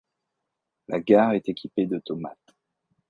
[0.87, 2.57] La gare est équipée d'automates.